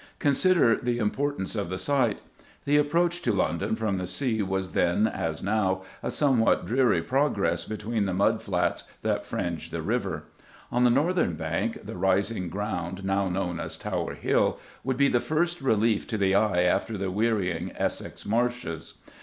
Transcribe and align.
Consider 0.17 0.75
the 0.77 0.97
importance 0.97 1.55
of 1.55 1.69
the 1.69 1.77
site. 1.77 2.21
The 2.65 2.77
approach 2.77 3.21
to 3.21 3.31
London 3.31 3.75
from 3.75 3.97
the 3.97 4.07
sea 4.07 4.41
was 4.41 4.71
then, 4.71 5.05
as 5.05 5.43
now, 5.43 5.83
a 6.01 6.09
somewhat 6.09 6.65
dreary 6.65 7.03
progress 7.03 7.65
between 7.65 8.05
the 8.07 8.13
mud 8.15 8.41
flats 8.41 8.91
that 9.03 9.27
fringed 9.27 9.71
the 9.71 9.83
river. 9.83 10.23
On 10.71 10.83
the 10.85 10.89
northern 10.89 11.33
bank 11.35 11.85
the 11.85 11.97
rising 11.97 12.49
ground, 12.49 13.05
now 13.05 13.27
known 13.29 13.59
as 13.59 13.77
Tower 13.77 14.15
Hill, 14.15 14.57
would 14.83 14.97
be 14.97 15.07
the 15.07 15.19
first 15.19 15.61
relief 15.61 16.07
to 16.07 16.17
the 16.17 16.33
eye 16.33 16.63
after 16.63 16.97
the 16.97 17.11
wearying 17.11 17.71
Essex 17.75 18.25
marshes. 18.25 18.95